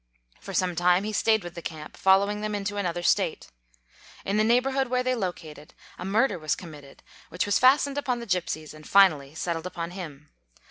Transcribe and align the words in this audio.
For 0.39 0.55
some 0.55 0.75
time 0.75 1.03
he 1.03 1.13
stayed 1.13 1.43
with 1.43 1.53
the 1.53 1.61
camp, 1.61 1.95
fol 1.95 2.21
lowing 2.25 2.41
them 2.41 2.55
into 2.55 2.77
another 2.77 3.03
State. 3.03 3.51
In 4.25 4.37
the 4.37 4.43
neighborhood 4.43 4.87
where 4.87 5.03
they 5.03 5.13
located, 5.13 5.75
a 5.99 6.05
murder 6.05 6.39
was 6.39 6.55
committed 6.55 7.03
which 7.29 7.45
was 7.45 7.59
fastened 7.59 7.99
upon 7.99 8.19
the 8.19 8.25
gypsies 8.25 8.73
and 8.73 8.89
finally 8.89 9.35
settled 9.35 9.67
upon 9.67 9.91
him. 9.91 10.31